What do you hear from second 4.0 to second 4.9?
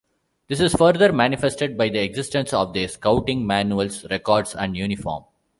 records and,